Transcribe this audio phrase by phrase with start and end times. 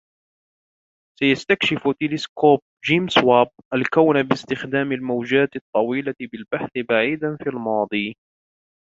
[1.19, 8.15] سيستكشف تلسكوب جيمس واب الكون باستخدام الموجات الطويلة بالبحث بعيدا في الماضي